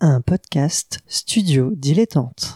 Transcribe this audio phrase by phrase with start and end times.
[0.00, 2.54] un podcast studio dilettante.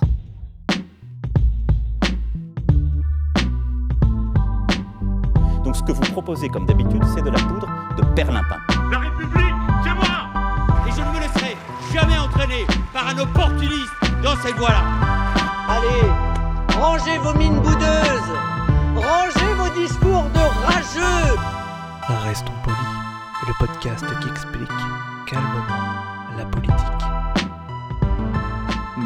[5.65, 7.67] Donc ce que vous proposez comme d'habitude, c'est de la poudre
[7.99, 8.59] de perlimpin.
[8.93, 10.29] La République, c'est moi
[10.87, 11.57] Et je ne me laisserai
[11.93, 13.91] jamais entraîner par un opportuniste
[14.23, 14.85] dans cette voie-là.
[15.69, 18.37] Allez, rangez vos mines boudeuses,
[18.95, 21.37] rangez vos discours de rageux.
[22.25, 24.69] Restons polis, le podcast qui explique
[25.27, 26.03] calmement
[26.37, 27.12] la politique.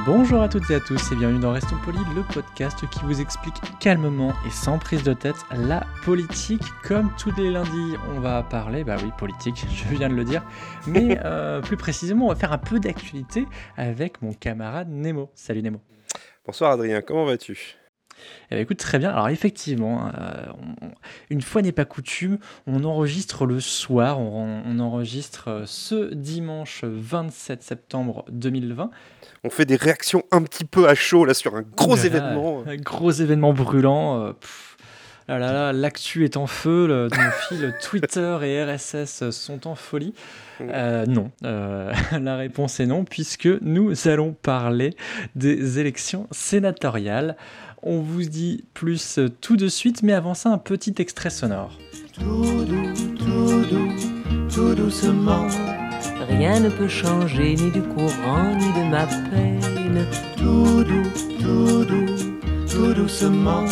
[0.07, 3.21] Bonjour à toutes et à tous et bienvenue dans Restons Polis, le podcast qui vous
[3.21, 6.62] explique calmement et sans prise de tête la politique.
[6.85, 10.45] Comme tous les lundis, on va parler, bah oui, politique, je viens de le dire,
[10.86, 15.29] mais euh, plus précisément, on va faire un peu d'actualité avec mon camarade Nemo.
[15.34, 15.81] Salut Nemo.
[16.46, 17.76] Bonsoir Adrien, comment vas-tu?
[18.50, 19.11] Eh bien, écoute, très bien.
[19.11, 20.46] Alors effectivement, euh,
[20.80, 20.90] on- on-
[21.30, 26.84] une fois n'est pas coutume, on enregistre le soir, on, on enregistre euh, ce dimanche
[26.84, 28.90] 27 septembre 2020.
[29.44, 32.62] On fait des réactions un petit peu à chaud là sur un gros événement.
[32.67, 34.20] Un gros événement brûlant.
[34.25, 34.76] euh, pff,
[35.29, 40.15] là, l'actu est en feu, nos fils Twitter et RSS sont en folie.
[40.61, 44.95] Euh, non, euh, la réponse est non, puisque nous allons parler
[45.35, 47.37] des élections sénatoriales.
[47.83, 51.79] On vous dit plus tout de suite, mais avant ça, un petit extrait sonore.
[52.13, 53.93] Tout doux, tout doux,
[54.53, 55.47] tout doucement.
[56.29, 60.07] Rien ne peut changer ni du courant ni de ma peine.
[60.37, 61.11] Tout doux,
[61.41, 63.65] tout doux, tout doucement.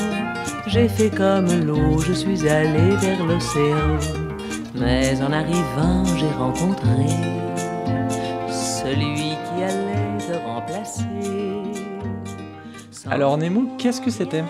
[0.66, 3.98] J'ai fait comme l'eau, je suis allé vers l'océan.
[4.74, 7.06] Mais en arrivant, j'ai rencontré
[8.50, 11.04] celui qui allait te remplacer.
[13.10, 14.42] Alors Nemo, qu'est-ce que c'était?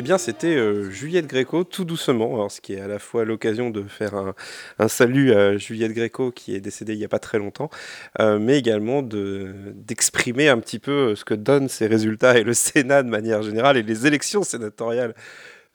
[0.00, 2.32] Eh bien, c'était euh, Juliette Gréco, tout doucement.
[2.32, 4.32] Alors, ce qui est à la fois l'occasion de faire un,
[4.78, 7.68] un salut à Juliette Gréco, qui est décédée il n'y a pas très longtemps,
[8.20, 12.44] euh, mais également de- d'exprimer un petit peu euh, ce que donnent ces résultats et
[12.44, 15.16] le Sénat de manière générale et les élections sénatoriales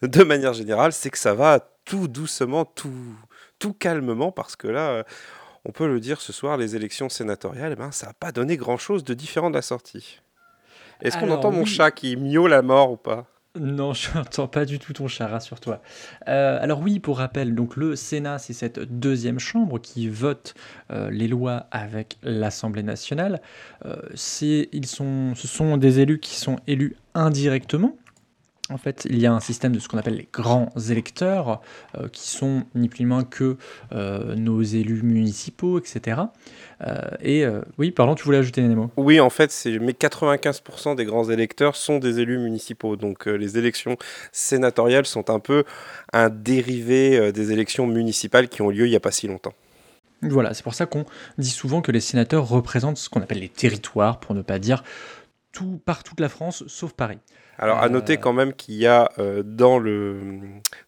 [0.02, 2.94] de manière générale, c'est que ça va tout doucement, tout,
[3.60, 5.04] tout calmement, parce que là,
[5.66, 8.56] on peut le dire ce soir, les élections sénatoriales, eh ben, ça n'a pas donné
[8.56, 10.22] grand-chose de différent de la sortie.
[11.02, 11.66] Est-ce qu'on entend mon oui.
[11.66, 13.28] chat qui miaule à mort ou pas?
[13.60, 15.80] Non, je n'entends pas du tout ton chat, rassure-toi.
[16.28, 20.56] Euh, alors oui, pour rappel, donc le Sénat, c'est cette deuxième chambre qui vote
[20.90, 23.42] euh, les lois avec l'Assemblée nationale.
[23.86, 24.66] Euh, ce
[25.36, 27.96] sont des élus qui sont élus indirectement.
[28.70, 31.60] En fait, il y a un système de ce qu'on appelle les grands électeurs,
[31.98, 33.58] euh, qui sont ni plus ni moins que
[33.92, 36.22] euh, nos élus municipaux, etc.
[36.82, 40.96] Euh, et euh, oui, pardon, tu voulais ajouter Nemo Oui, en fait, c'est mais 95%
[40.96, 42.96] des grands électeurs sont des élus municipaux.
[42.96, 43.98] Donc les élections
[44.32, 45.66] sénatoriales sont un peu
[46.14, 49.54] un dérivé des élections municipales qui ont lieu il n'y a pas si longtemps.
[50.22, 51.06] Voilà, c'est pour ça qu'on
[51.38, 54.86] dit souvent que les sénateurs représentent ce qu'on appelle les territoires, pour ne pas dire
[55.52, 57.20] tout par toute la France, sauf Paris.
[57.58, 60.20] Alors à Euh, noter quand même qu'il y a euh, dans, le,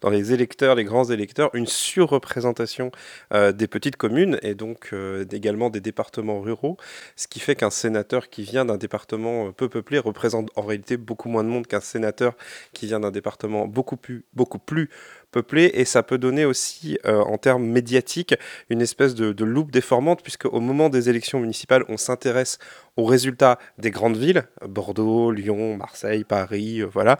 [0.02, 2.92] dans les électeurs, les grands électeurs, une surreprésentation
[3.34, 6.78] euh, des petites communes et donc euh, également des départements ruraux,
[7.16, 10.98] ce qui fait qu'un sénateur qui vient d'un département euh, peu peuplé représente en réalité
[10.98, 12.34] beaucoup moins de monde qu'un sénateur
[12.74, 14.90] qui vient d'un département beaucoup plus, beaucoup plus
[15.32, 15.72] peuplé.
[15.74, 18.36] Et ça peut donner aussi euh, en termes médiatiques
[18.70, 22.58] une espèce de, de loupe déformante puisque au moment des élections municipales on s'intéresse
[22.98, 27.18] aux résultats des grandes villes, Bordeaux, Lyon, Marseille, Paris, euh, voilà,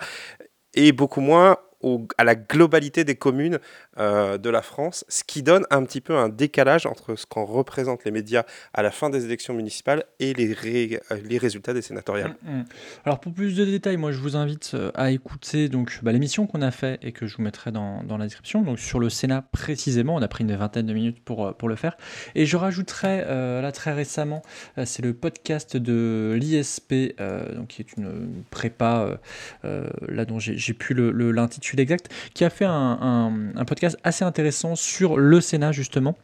[0.74, 1.58] et beaucoup moins
[2.18, 3.60] à la globalité des communes
[3.98, 7.46] euh, de la France, ce qui donne un petit peu un décalage entre ce qu'en
[7.46, 11.82] représentent les médias à la fin des élections municipales et les, euh, les résultats des
[11.82, 12.36] sénatoriales.
[12.44, 12.66] Mm, mm.
[13.06, 16.48] Alors pour plus de détails, moi je vous invite euh, à écouter donc bah, l'émission
[16.48, 18.62] qu'on a fait et que je vous mettrai dans, dans la description.
[18.62, 21.76] Donc sur le Sénat précisément, on a pris une vingtaine de minutes pour, pour le
[21.76, 21.98] faire.
[22.36, 23.24] Et je rajouterai
[23.62, 24.42] là très récemment,
[24.86, 26.94] c'est le podcast de l'ISP,
[27.56, 29.20] donc qui est une, prépa
[29.64, 31.32] là dont j'ai j'ai plus le- le-
[31.76, 36.16] l'intitulé exact, qui a fait un, podcast assez intéressant sur le Sénat justement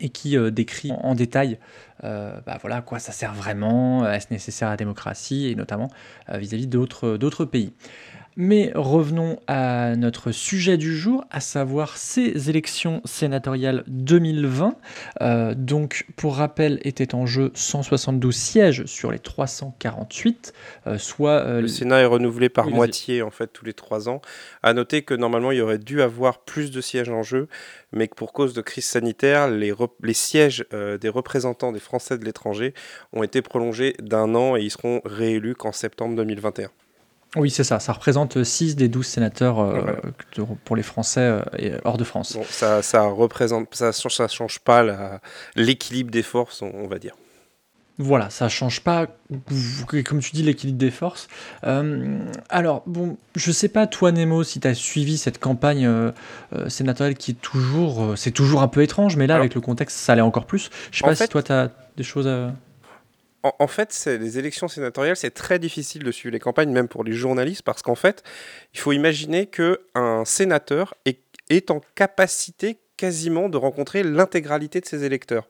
[0.00, 1.58] et qui euh, décrit en détail
[2.02, 5.90] euh, bah voilà, à quoi ça sert vraiment, est-ce nécessaire à la démocratie, et notamment
[6.30, 7.72] euh, vis-à-vis d'autres d'autres pays.
[8.36, 14.74] Mais revenons à notre sujet du jour, à savoir ces élections sénatoriales 2020.
[15.22, 20.52] Euh, donc, pour rappel, étaient en jeu 172 sièges sur les 348,
[20.88, 21.42] euh, soit...
[21.46, 24.20] euh, Le Sénat est renouvelé par Oui, moitié en fait tous les trois ans.
[24.64, 27.46] À noter que normalement il y aurait dû avoir plus de sièges en jeu,
[27.92, 32.18] mais que pour cause de crise sanitaire, les, rep- les sièges des représentants des Français
[32.18, 32.74] de l'étranger
[33.12, 36.68] ont été prolongés d'un an et ils seront réélus qu'en septembre 2021.
[37.36, 37.80] Oui, c'est ça.
[37.80, 39.80] Ça représente 6 des 12 sénateurs euh,
[40.36, 40.54] Voilà.
[40.64, 42.34] pour les Français euh, et hors de France.
[42.34, 45.20] Bon, ça, ça représente, ça change, ça change pas
[45.56, 47.14] l'équilibre des forces, on, on va dire.
[47.98, 49.06] Voilà, ça change pas,
[50.04, 51.28] comme tu dis, l'équilibre des forces.
[51.64, 52.18] Euh,
[52.48, 56.10] alors, bon, je sais pas, toi, Nemo, si tu as suivi cette campagne euh,
[56.54, 59.96] euh, sénatoriale qui est toujours, c'est toujours un peu étrange, mais là, avec le contexte,
[59.98, 60.70] ça allait encore plus.
[60.90, 62.52] Je sais pas si toi, tu as des choses à.
[63.58, 67.12] En, fait, les élections sénatoriales, c'est très difficile de suivre les campagnes, même pour les
[67.12, 68.24] journalistes, parce qu'en fait,
[68.72, 75.46] il faut imaginer qu'un sénateur est en capacité quasiment de rencontrer l'intégralité de ses électeurs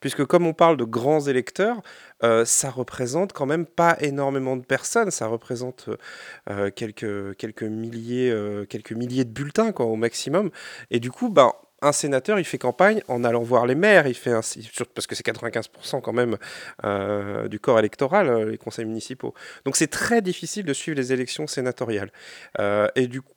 [0.00, 1.82] puisque comme on parle de grands électeurs,
[2.22, 5.88] euh, ça représente quand même pas énormément de personnes, ça représente
[6.50, 10.50] euh, quelques, quelques, milliers, euh, quelques milliers de bulletins quoi, au maximum.
[10.90, 14.14] Et du coup, ben, un sénateur, il fait campagne en allant voir les maires, il
[14.14, 14.32] fait
[14.94, 16.36] parce que c'est 95% quand même
[17.48, 19.34] du corps électoral, les conseils municipaux.
[19.64, 22.12] Donc c'est très difficile de suivre les élections sénatoriales.
[22.94, 23.32] et du coup,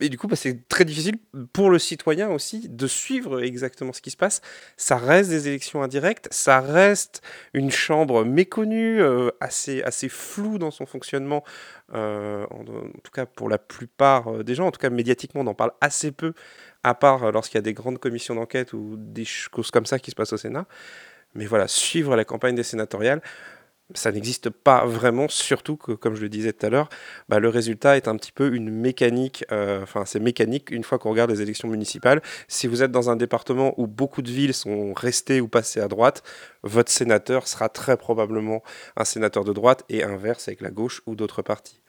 [0.00, 1.16] et du coup, bah, c'est très difficile
[1.52, 4.42] pour le citoyen aussi de suivre exactement ce qui se passe.
[4.76, 7.22] Ça reste des élections indirectes, ça reste
[7.54, 11.44] une chambre méconnue, euh, assez, assez floue dans son fonctionnement,
[11.94, 14.66] euh, en, tout cas pour la plupart euh, des gens.
[14.66, 16.34] En tout cas, médiatiquement, on en parle assez peu,
[16.82, 20.10] à part lorsqu'il y a des grandes commissions d'enquête ou des choses comme ça qui
[20.10, 20.66] se passent au Sénat.
[21.34, 23.20] Mais voilà, suivre la campagne des sénatoriales,
[23.94, 26.88] ça n'existe pas vraiment, surtout que, comme je le disais tout à l'heure,
[27.28, 30.98] bah, le résultat est un petit peu une mécanique, euh, enfin c'est mécanique une fois
[30.98, 32.20] qu'on regarde les élections municipales.
[32.48, 35.88] Si vous êtes dans un département où beaucoup de villes sont restées ou passées à
[35.88, 36.22] droite,
[36.62, 38.62] votre sénateur sera très probablement
[38.96, 41.80] un sénateur de droite et inverse avec la gauche ou d'autres partis.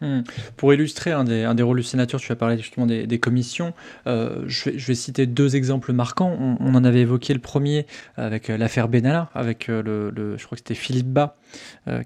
[0.00, 0.20] Hmm.
[0.56, 3.74] Pour illustrer un des, rôles du sénateur, tu as parlé justement des, commissions.
[4.06, 6.36] Euh, je, vais, je, vais, citer deux exemples marquants.
[6.60, 7.86] On, en avait évoqué le premier
[8.16, 11.36] avec euh, l'affaire Benalla, avec euh, le, je crois que c'était Philippe Bas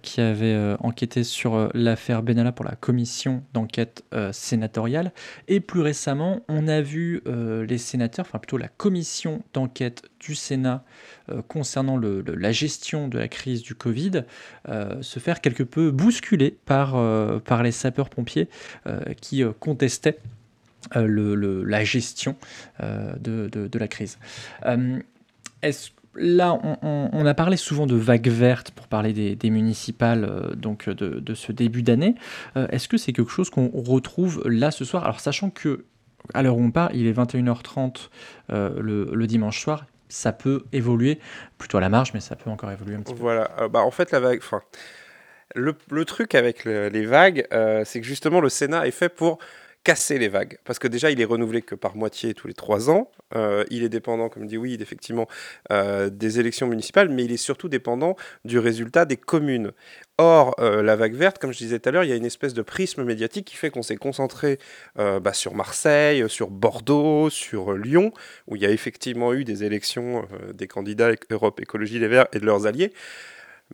[0.03, 5.13] qui avait enquêté sur l'affaire Benalla pour la commission d'enquête sénatoriale.
[5.49, 10.85] Et plus récemment, on a vu les sénateurs, enfin plutôt la commission d'enquête du Sénat
[11.49, 14.25] concernant le, la gestion de la crise du Covid,
[14.69, 16.97] se faire quelque peu bousculer par,
[17.45, 18.49] par les sapeurs-pompiers
[18.87, 20.19] euh, qui euh, contestaient
[20.97, 22.37] euh, la gestion
[22.81, 24.19] de, la crise.
[25.63, 31.35] Est-ce là, on, a parlé souvent de vagues vertes pour parler des, municipales donc de,
[31.35, 32.15] ce début d'année.
[32.57, 35.05] Est-ce que c'est quelque chose qu'on retrouve là ce soir?
[35.05, 35.85] Alors, sachant que
[36.35, 38.09] à l'heure où on parle, il est 21h30
[38.51, 39.87] le, le, dimanche soir.
[40.13, 41.19] Ça peut évoluer
[41.59, 43.21] plutôt à la marge, mais ça peut encore évoluer un petit peu.
[43.21, 43.51] Voilà.
[43.71, 44.39] bah, en fait, la vague.
[44.39, 44.63] Enfin,
[45.55, 49.39] le, truc avec les vagues, euh, c'est que justement le Sénat est fait pour
[49.85, 50.59] casser les vagues.
[50.65, 53.11] Parce que déjà, il est renouvelé que par moitié tous les trois ans.
[53.35, 55.27] Euh, il est dépendant, comme dit oui, effectivement,
[55.73, 59.73] euh, des élections municipales, mais il est surtout dépendant du résultat des communes.
[60.23, 62.55] Or, la vague verte, comme je disais tout à l'heure, il y a une espèce
[62.55, 64.59] de prisme médiatique qui fait qu'on s'est concentré
[64.97, 68.13] bah, sur Marseille, sur Bordeaux, sur Lyon,
[68.47, 72.39] où il y a effectivement eu des élections des candidats Europe Écologie Les Verts et
[72.39, 72.93] de leurs alliés.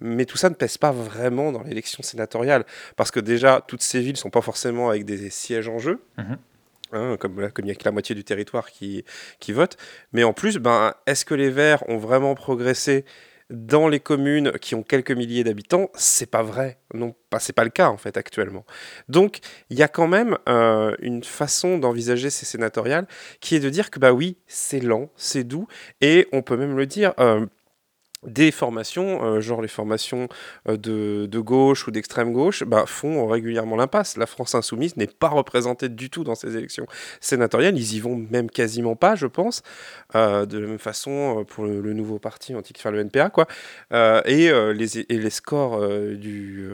[0.00, 2.65] Mais tout ça ne pèse pas vraiment dans l'élection sénatoriale,
[2.97, 6.00] parce que déjà, toutes ces villes ne sont pas forcément avec des sièges en jeu.
[6.17, 6.39] Mhm.
[6.93, 9.05] Hein, comme, là, comme il n'y a que la moitié du territoire qui,
[9.41, 9.77] qui vote.
[10.15, 13.05] Mais en plus, ben, est-ce que les Verts ont vraiment progressé
[13.50, 16.79] dans les communes qui ont quelques milliers d'habitants, c'est pas vrai.
[16.93, 18.65] Non, pas c'est pas le cas en fait actuellement.
[19.09, 19.39] Donc
[19.71, 23.06] il y a quand même euh, une façon d'envisager ces sénatoriales
[23.41, 25.67] qui est de dire que bah oui, c'est lent, c'est doux,
[26.00, 27.15] et on peut même le dire.
[27.19, 27.47] Euh,
[28.26, 30.29] des formations, euh, genre les formations
[30.69, 34.16] euh, de, gauche ou d'extrême gauche, bah, font régulièrement l'impasse.
[34.16, 36.87] La France insoumise n'est pas représentée du tout dans ces élections
[37.21, 37.76] sénatoriales.
[37.78, 39.62] Ils y vont même quasiment pas, je pense.
[40.16, 43.47] Euh, de la même façon pour le, nouveau parti anti faire le NPA, quoi.
[43.92, 46.71] et, les, et les scores du,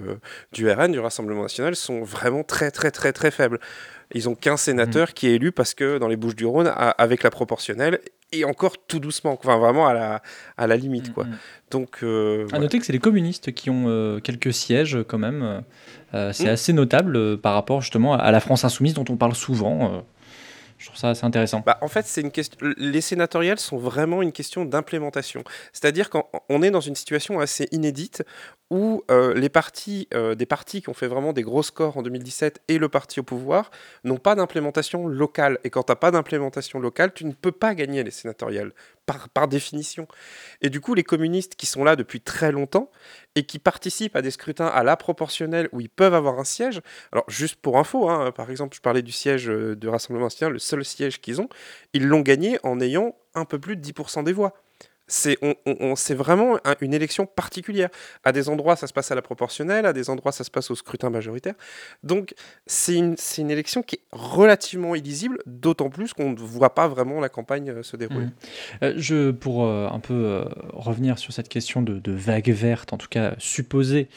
[0.52, 3.61] du RN, du Rassemblement national, sont vraiment très, très, très, très faibles.
[4.12, 5.12] Ils ont qu'un sénateur mmh.
[5.12, 8.00] qui est élu parce que dans les Bouches du Rhône, avec la proportionnelle,
[8.35, 10.23] et encore tout doucement, enfin vraiment à la,
[10.57, 11.12] à la limite.
[11.12, 11.25] Quoi.
[11.25, 11.38] Mm, mm.
[11.71, 15.62] Donc, euh, à noter que c'est les communistes qui ont euh, quelques sièges quand même.
[16.14, 16.49] Euh, c'est mm.
[16.49, 20.05] assez notable par rapport justement à la France insoumise dont on parle souvent.
[20.79, 21.62] Je trouve ça assez intéressant.
[21.64, 22.59] Bah, en fait, c'est une question.
[22.76, 25.43] Les sénatoriales sont vraiment une question d'implémentation.
[25.73, 28.23] C'est-à-dire qu'on est dans une situation assez inédite
[28.71, 32.02] où euh, les partis, euh, des partis qui ont fait vraiment des gros scores en
[32.02, 33.71] 2017 et le parti au pouvoir
[34.04, 35.59] n'ont pas d'implémentation locale.
[35.64, 38.73] Et quand tu n'as pas d'implémentation locale, tu ne peux pas gagner les sénatoriales,
[39.06, 40.09] par, par définition.
[40.62, 42.90] Et du coup, les communistes qui sont là depuis très longtemps
[43.35, 46.80] et qui participent à des scrutins à la proportionnelle où ils peuvent avoir un siège,
[47.12, 50.52] alors juste pour info, hein, par exemple, je parlais du siège euh, du Rassemblement national,
[50.52, 51.49] le seul siège qu'ils ont,
[51.92, 54.54] ils l'ont gagné en ayant un peu plus de 10% des voix.
[55.06, 57.90] C'est on, on, vraiment une élection particulière.
[58.25, 60.70] À des endroits, ça se passe à la proportionnelle, à des endroits, ça se passe
[60.70, 61.54] au scrutin majoritaire.
[62.02, 62.34] Donc,
[62.66, 63.16] c'est une,
[63.50, 67.82] élection qui est relativement illisible, d'autant plus qu'on ne voit pas vraiment la campagne euh,
[67.82, 68.26] se dérouler.
[68.26, 68.32] Mmh.
[68.82, 72.99] Euh, je, pour euh, un peu revenir sur cette question de, de, vague verte, en
[72.99, 74.08] tout cas supposée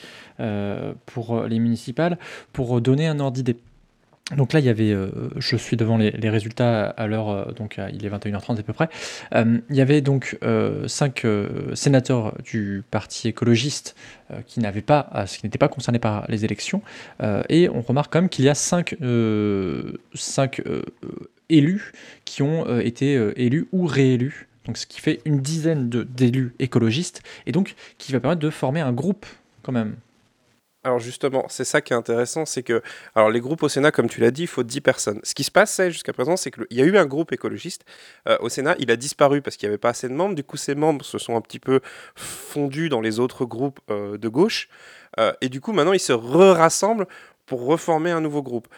[1.06, 2.18] pour les municipales,
[2.54, 3.58] pour donner un ordre d'idée
[4.36, 7.80] donc là, il y avait, euh, je suis devant les, résultats à l'heure, euh, donc
[7.94, 8.90] il est 21h30 à peu près.
[9.34, 10.38] Euh, il y avait donc
[10.88, 11.26] cinq
[11.74, 13.96] sénateurs du parti écologiste
[14.46, 16.82] qui n'avaient pas, qui n'étaient pas concernés par les élections,
[17.50, 18.96] et on remarque quand même qu'il y a cinq,
[20.14, 20.62] cinq
[21.50, 21.92] élus
[22.26, 24.48] qui ont été élus ou réélus.
[24.66, 28.82] Donc ce qui fait une dizaine d'élus écologistes, et donc qui va permettre de former
[28.82, 29.26] un groupe
[29.64, 29.96] quand même
[30.88, 32.82] alors justement, c'est ça qui est intéressant, c'est que
[33.30, 35.20] les groupes au Sénat, comme tu l'as dit, il faut 10 personnes.
[35.24, 37.84] Ce qui se passe jusqu'à présent, c'est qu'il y a eu un groupe écologiste
[38.30, 40.34] euh, au Sénat, il a disparu parce qu'il n'y avait pas assez de membres.
[40.34, 41.82] Du coup, ces membres se sont un petit peu
[42.16, 44.70] fondus dans les autres groupes euh, de gauche.
[45.20, 47.08] Euh, et du coup, maintenant, ils se re-rassemblent
[47.46, 48.70] pour reformer un nouveau groupe.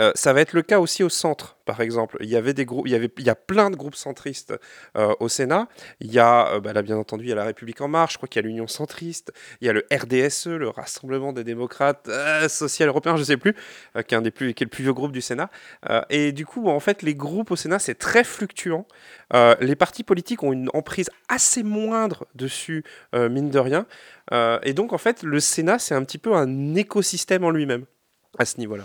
[0.00, 2.18] Euh, ça va être le cas aussi au centre, par exemple.
[2.20, 4.54] Il y avait des groupes, il y a plein de groupes centristes
[4.96, 5.68] euh, au Sénat.
[6.00, 8.12] Il y a, euh, bah bien entendu, il y a la République en marche.
[8.12, 9.32] Je crois qu'il y a l'Union centriste.
[9.60, 12.08] Il y a le RDSE, le Rassemblement des démocrates
[12.48, 13.38] social européens, je sais
[14.12, 15.50] un des plus, qui est le plus vieux groupe du Sénat.
[16.10, 18.86] et du coup, en fait, les groupes au Sénat, c'est très fluctuant.
[19.32, 23.86] les partis politiques ont une emprise assez moindre dessus, mine de rien.
[24.62, 27.84] et donc, en fait, le Sénat, c'est un petit peu un écosystème en lui-même
[28.38, 28.84] à ce niveau-là.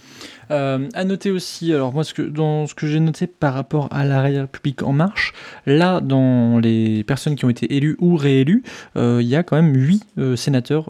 [0.51, 3.87] Euh, à noter aussi, alors moi, ce que, dans ce que j'ai noté par rapport
[3.91, 5.33] à la République En Marche,
[5.65, 8.63] là, dans les personnes qui ont été élues ou réélues,
[8.95, 10.89] euh, il y a quand même 8 euh, sénateurs,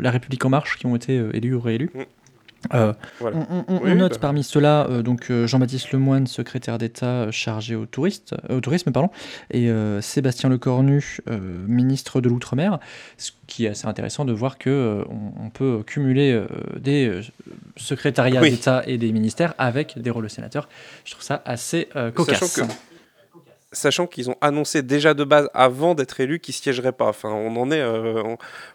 [0.00, 1.90] La République En Marche, qui ont été élus ou réélus.
[1.94, 2.02] Mm.
[2.72, 2.92] Euh,
[3.68, 4.18] on, note bah.
[4.20, 9.10] parmi ceux-là euh, donc euh, Jean-Baptiste Lemoine, secrétaire d'État chargé au, tourisme, pardon,
[9.50, 11.18] et Sébastien Lecornu,
[11.66, 12.78] ministre de l'Outre-mer.
[13.16, 16.42] Ce qui est assez intéressant de voir que on, peut cumuler
[16.78, 17.20] des
[17.76, 20.68] secrétariats d'État et des ministères avec des rôles de sénateurs.
[21.04, 22.68] Je trouve ça assez cocasse sachant
[24.10, 27.06] qu'ils ont annoncé déjà de base avant d'être élus qu'ils siégeraient pas.
[27.06, 28.22] Enfin, on en est, euh,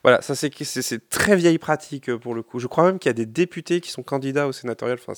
[0.04, 2.60] voilà, ça c'est c'est très vieille pratique euh, pour le coup.
[2.60, 4.98] Je crois même qu'il y a des députés qui sont candidats au sénatorial.
[5.02, 5.14] Enfin,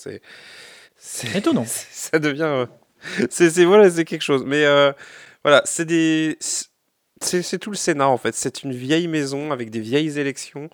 [0.97, 1.65] c'est étonnant.
[1.65, 2.65] Ça devient, euh,
[3.29, 4.43] c'est voilà, c'est quelque chose.
[4.45, 4.65] Mais
[5.43, 6.38] voilà, c'est des
[7.19, 8.35] c'est tout le Sénat en fait.
[8.35, 10.69] C'est une vieille maison avec des vieilles élections.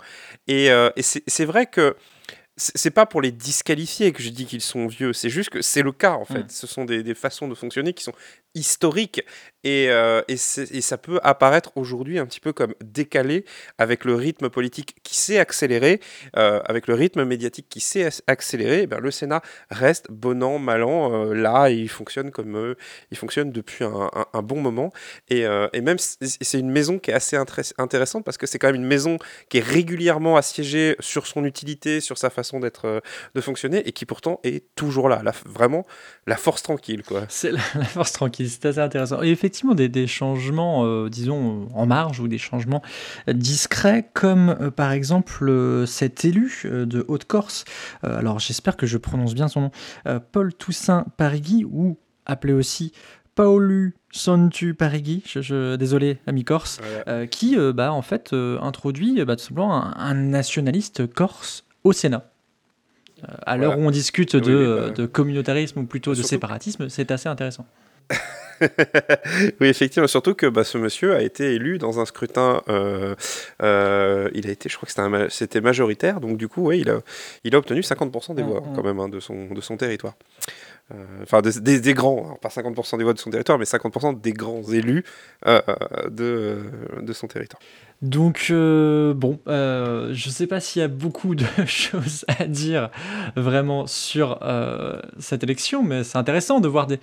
[0.47, 1.95] Et, et c'est vrai que
[2.57, 5.83] c'est pas pour les disqualifier que je dis qu'ils sont vieux, c'est juste que c'est
[5.83, 6.43] le cas en fait.
[6.43, 6.49] Mmh.
[6.49, 8.13] Ce sont des, des, façons de fonctionner qui sont
[8.57, 9.23] historiques
[9.67, 13.43] et, euh, et, ça peut apparaître aujourd'hui un petit peu comme décalé
[13.77, 15.99] avec le rythme politique qui s'est accéléré,
[16.37, 18.83] euh, avec le rythme médiatique qui s'est accéléré.
[18.83, 22.75] Eh ben, le Sénat reste bon an, mal an, euh, là, il fonctionne comme
[23.11, 24.93] il fonctionne depuis un, bon moment.
[25.27, 25.41] Et,
[25.73, 27.35] et même c'est une maison qui est assez
[27.77, 29.17] intéressante parce que c'est quand même une maison
[29.49, 33.01] qui est régulièrement assiégée sur son utilité, sur sa façon d'être,
[33.35, 35.85] de fonctionner et qui pourtant est toujours là, vraiment
[36.25, 37.03] la force tranquille.
[37.27, 39.22] C'est la, force tranquille, c'est assez intéressant.
[39.22, 42.82] Et effectivement, des, changements, euh, disons, en marge ou des changements
[43.27, 47.66] discrets, comme euh, par exemple euh, cet élu de Haute-Corse,
[48.04, 49.72] alors j'espère que je prononce bien son nom,
[50.32, 52.92] Paul Toussaint Parigui, ou appelé aussi
[53.36, 56.80] Paolu Sontu Parigui, je, désolé ami corse,
[57.32, 62.32] qui bah, en fait introduit bah, tout simplement un, nationaliste corse au Sénat.
[63.46, 67.66] à l'heure où on discute de, de, communautarisme ou plutôt de séparatisme, c'est assez intéressant.
[69.61, 73.15] oui, effectivement, surtout que bah, ce monsieur a été élu dans un scrutin, euh,
[73.61, 76.99] euh, il a été, je crois que c'était majoritaire, donc du coup, ouais, il, a,
[77.43, 78.73] il a obtenu 50% des mm, voix mm.
[78.75, 80.15] quand même hein, de, son, de son territoire.
[80.93, 84.31] Euh, enfin, des, des, grands, pas 50% des voix de son territoire, mais 50% des
[84.31, 85.03] grands élus
[85.45, 86.63] de,
[87.01, 87.59] de son territoire.
[88.01, 92.45] Donc, euh, bon, euh, je ne sais pas s'il y a beaucoup de choses à
[92.45, 92.91] dire
[93.35, 96.99] vraiment sur euh, cette élection, mais c'est intéressant de voir des,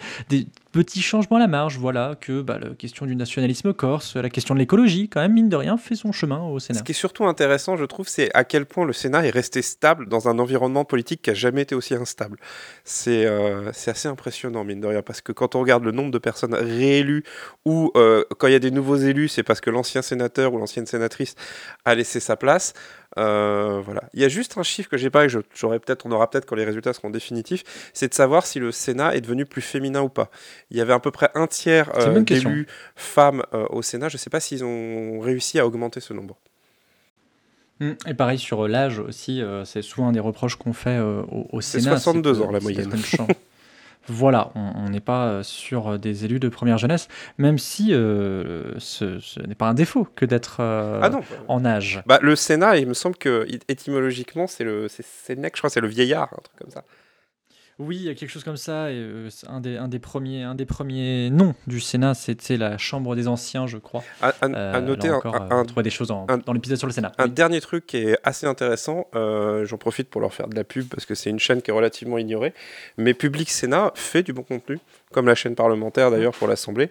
[0.75, 1.79] petits changements à la marge.
[1.79, 5.49] Voilà, que bah, la question du nationalisme corse, la question de l'écologie, quand même, mine
[5.49, 6.81] de rien, fait son chemin au Sénat.
[6.81, 9.63] Ce qui est surtout intéressant, je trouve, c'est à quel point le Sénat est resté
[9.63, 12.39] stable dans un environnement politique qui n'a jamais été aussi instable.
[12.85, 13.25] C'est
[13.87, 17.25] assez impressionnant, mine de rien, parce que quand on regarde le nombre de personnes réélues
[17.65, 20.85] ou quand il y a des nouveaux élus, c'est parce que l'ancien sénateur ou l'ancien
[20.85, 21.37] sénatrice
[21.85, 22.75] a laissé sa place.
[23.19, 24.03] Euh, voilà.
[24.13, 26.29] Il y a juste un chiffre que j'ai pas et que j'aurais peut-être, on aura
[26.29, 27.63] peut-être quand les résultats seront définitifs,
[27.93, 30.31] c'est de savoir si le Sénat est devenu plus féminin ou pas.
[30.71, 32.67] Il y avait à peu près un tiers euh, d'élus
[32.97, 34.09] femmes euh, au Sénat.
[34.09, 36.37] Je ne sais pas s'ils ont réussi à augmenter ce nombre.
[37.81, 37.93] Mmh.
[38.07, 41.97] Et pareil sur l'âge aussi, c'est souvent un des reproches qu'on fait au, Sénat.
[41.97, 42.93] C'est 62 ans la moyenne.
[44.07, 49.67] Voilà, on n'est pas sur des élus de première jeunesse, même si ce, n'est pas
[49.67, 51.11] un défaut que d'être ah
[51.49, 52.03] en âge.
[52.05, 55.89] Bah, le Sénat, il me semble que étymologiquement, c'est le Sénèque, je crois, c'est le
[55.89, 56.85] vieillard, un truc comme ça.
[57.81, 58.93] Oui, il y a quelque chose comme ça.
[58.93, 59.05] Et,
[59.49, 63.27] un, des, un, des premiers, un des premiers noms du Sénat, c'était la Chambre des
[63.27, 64.05] Anciens, je crois.
[64.23, 67.13] À, à, noter encore, un, on des choses dans l'épisode sur le Sénat.
[67.19, 70.89] Un dernier truc qui est assez intéressant, j'en profite pour leur faire de la pub
[70.89, 72.55] parce que c'est une chaîne qui est relativement ignorée,
[72.97, 74.79] mais Public Sénat fait du bon contenu,
[75.13, 76.91] comme la chaîne parlementaire d'ailleurs pour l'Assemblée.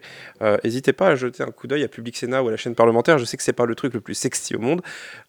[0.64, 3.16] N'hésitez pas à jeter un coup d'œil à Public Sénat ou à la chaîne parlementaire.
[3.16, 4.82] Je sais que c'est pas le truc le plus sexy au monde,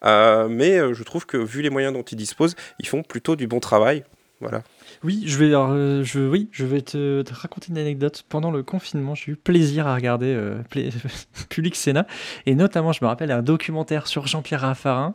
[0.04, 3.60] mais je trouve que vu les moyens dont ils disposent, ils font plutôt du bon
[3.60, 4.04] travail.
[4.40, 4.62] Voilà.
[5.02, 8.24] Oui, je vais, euh, je, oui, je vais te, raconter une anecdote.
[8.28, 10.62] Pendant le confinement, j'ai eu plaisir à regarder euh,
[11.48, 12.06] Public Sénat,
[12.44, 15.14] et notamment, je me rappelle un documentaire sur Jean-Pierre Raffarin,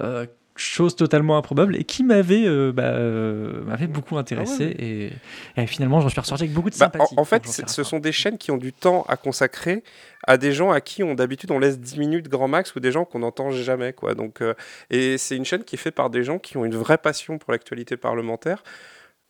[0.00, 0.26] euh,
[0.56, 2.98] chose totalement improbable, et qui m'avait bah,
[3.66, 5.12] m'avait beaucoup intéressé,
[5.56, 7.14] ah et, finalement, j'en suis ressorti avec beaucoup de bah, sympathie.
[7.16, 9.82] en, fait, ce sont des chaînes qui ont du temps à consacrer
[10.26, 12.90] à des gens à qui on d'habitude on laisse 10 minutes grand max ou des
[12.90, 14.14] gens qu'on n'entend jamais quoi.
[14.14, 14.42] Donc
[14.90, 17.38] et c'est une chaîne qui est faite par des gens qui ont une vraie passion
[17.38, 18.62] pour l'actualité parlementaire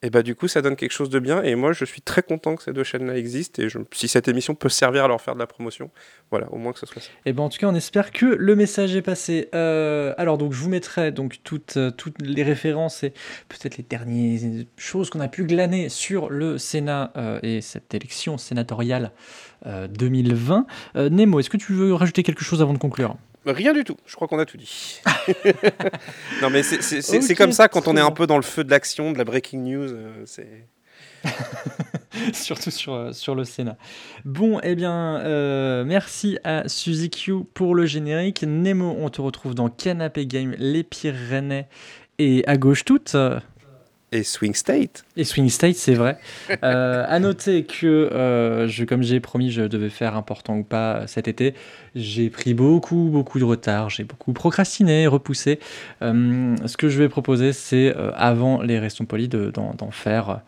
[0.02, 2.22] et bah du coup ça donne quelque chose de bien et moi je suis très
[2.22, 5.34] content que ces deux chaînes-là existent et si cette émission peut servir à leur faire
[5.34, 5.90] de la promotion,
[6.30, 7.08] voilà, au moins que ce soit ça.
[7.24, 9.48] Et ben en tout cas on espère que le message est passé.
[9.54, 13.14] Euh, alors donc je vous mettrai donc toutes, euh, toutes les références et
[13.48, 18.38] peut-être les dernières choses qu'on a pu glaner sur le Sénat euh, et cette élection
[18.38, 19.12] sénatoriale
[19.64, 20.66] 2020.
[20.94, 23.16] Nemo, est-ce que tu veux rajouter quelque chose avant de conclure?
[23.46, 25.00] Rien du tout, je crois qu'on a tout dit.
[26.42, 29.12] non mais c'est comme ça quand on est un peu dans le feu de l'action,
[29.12, 29.92] de la breaking news.
[29.92, 30.66] Euh, c'est...
[32.32, 33.76] Surtout sur, euh, sur le Sénat.
[34.24, 38.42] Bon, eh bien, euh, merci à Suzy Q pour le générique.
[38.42, 41.66] Nemo, on te retrouve dans Canapé Game, Les Pyrénées
[42.18, 43.16] et à gauche toute.
[44.16, 45.04] Et Swing State.
[45.16, 46.18] Et Swing State, c'est vrai.
[46.64, 51.06] euh, à noter que, euh, je, comme j'ai promis, je devais faire important ou pas
[51.06, 51.54] cet été.
[51.94, 53.90] J'ai pris beaucoup, beaucoup de retard.
[53.90, 55.60] J'ai beaucoup procrastiné, repoussé.
[56.00, 60.40] Euh, ce que je vais proposer, c'est euh, avant les Restons Polis d'en faire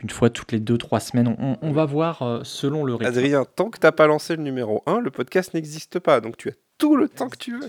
[0.00, 1.34] une fois toutes les deux, trois semaines.
[1.40, 3.06] On, on va voir selon le rythme.
[3.06, 6.20] Adrien, tant que tu n'as pas lancé le numéro 1, le podcast n'existe pas.
[6.20, 7.66] Donc tu as tout le temps que tu veux.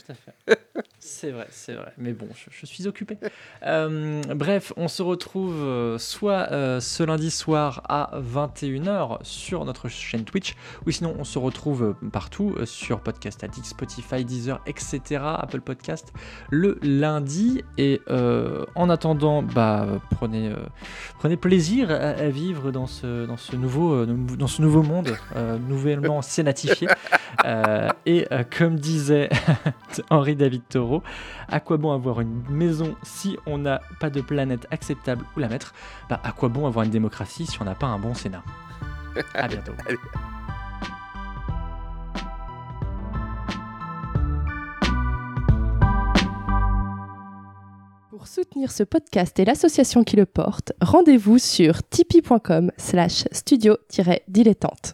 [1.00, 1.94] c'est vrai, c'est vrai.
[1.98, 3.18] Mais bon, je, suis occupé.
[3.66, 9.88] Euh, bref, on se retrouve euh, soit euh, ce lundi soir à 21h sur notre
[9.88, 10.56] chaîne Twitch,
[10.86, 16.12] ou sinon on se retrouve partout sur Podcast Addict, Spotify, Deezer, etc., Apple Podcast,
[16.50, 17.64] le lundi.
[17.78, 18.02] Et
[18.76, 20.52] en attendant, bah, prenez,
[21.20, 25.16] prenez plaisir à, vivre dans ce, dans ce, nouveau, dans ce nouveau monde,
[25.68, 26.88] nouvellement sénatifié.
[28.06, 29.30] Et comme dit disait
[30.10, 31.04] Henri David Thoreau,
[31.50, 35.50] à quoi bon avoir une maison si on n'a pas de planète acceptable où la
[35.50, 35.74] mettre?
[36.10, 38.44] Bah à quoi bon avoir une démocratie si on n'a pas un bon Sénat?
[39.34, 39.74] À bientôt.
[48.10, 54.86] Pour soutenir ce podcast et l'association qui le porte, rendez-vous sur tipeee.com slash studio-dilettante.